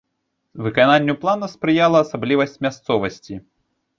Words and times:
Выкананню 0.67 1.15
плана 1.25 1.49
спрыяла 1.55 1.97
асаблівасць 2.05 2.57
мясцовасці. 2.67 3.33